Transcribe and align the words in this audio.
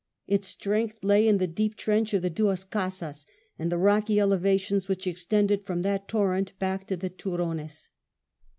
Its 0.25 0.47
strength 0.47 1.03
lay 1.03 1.27
in 1.27 1.37
the 1.37 1.45
deep 1.45 1.75
trench 1.75 2.11
of 2.15 2.23
the 2.23 2.29
Duas 2.31 2.63
Casas 2.63 3.27
and 3.59 3.71
the 3.71 3.77
rocky 3.77 4.19
elevations 4.19 4.87
which 4.87 5.05
extended 5.05 5.63
from 5.63 5.83
that 5.83 6.07
torrent 6.07 6.57
back 6.57 6.87
to 6.87 6.97
the 6.97 7.11
Turones. 7.11 7.87